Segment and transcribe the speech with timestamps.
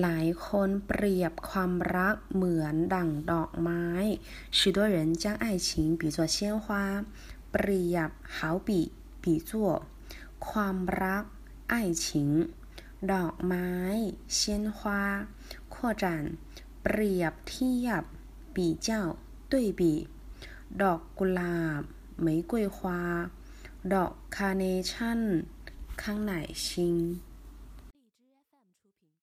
[0.00, 3.86] หลายคนเปรียบความรักเหมือนดั่งดอกไม้
[4.58, 6.66] 许多人将爱情比作鲜花
[7.50, 8.36] เปรียบ好
[8.66, 8.68] 比
[9.22, 9.50] 比作
[10.46, 11.24] ความรัก
[11.72, 12.06] 爱情
[13.12, 13.70] ดอกไม้
[14.38, 14.38] 鲜
[14.76, 14.80] 花
[15.74, 16.04] 扩展
[16.82, 18.02] เปรียบเทียบ
[18.54, 18.88] 比较
[19.50, 19.82] 对比
[20.82, 21.82] ดอกกุหลาบ
[22.24, 22.78] 玫瑰花
[23.92, 25.20] ดอกคาร์เนชั่น
[26.02, 26.32] ข้างใน
[26.66, 26.96] ชิง